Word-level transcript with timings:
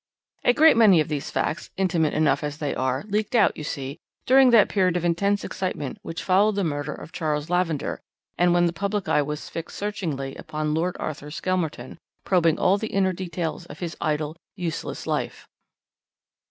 "A 0.43 0.51
great 0.51 0.75
many 0.75 0.99
of 0.99 1.09
these 1.09 1.29
facts, 1.29 1.69
intimate 1.77 2.15
enough 2.15 2.43
as 2.43 2.57
they 2.57 2.73
are, 2.73 3.03
leaked 3.07 3.35
out, 3.35 3.55
you 3.55 3.63
see, 3.63 3.99
during 4.25 4.49
that 4.49 4.67
period 4.67 4.97
of 4.97 5.05
intense 5.05 5.43
excitement 5.43 5.99
which 6.01 6.23
followed 6.23 6.55
the 6.55 6.63
murder 6.63 6.91
of 6.95 7.11
Charles 7.11 7.51
Lavender, 7.51 8.01
and 8.35 8.51
when 8.51 8.65
the 8.65 8.73
public 8.73 9.07
eye 9.07 9.21
was 9.21 9.47
fixed 9.47 9.77
searchingly 9.77 10.33
upon 10.37 10.73
Lord 10.73 10.97
Arthur 10.99 11.29
Skelmerton, 11.29 11.99
probing 12.23 12.57
all 12.57 12.79
the 12.79 12.87
inner 12.87 13.13
details 13.13 13.67
of 13.67 13.77
his 13.77 13.95
idle, 14.01 14.35
useless 14.55 15.05
life. 15.05 15.47